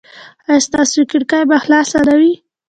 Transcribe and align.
ایا 0.47 0.63
ستاسو 0.67 0.99
کړکۍ 1.11 1.41
به 1.49 1.57
خلاصه 1.63 1.97
نه 2.07 2.15
وي؟ 2.19 2.33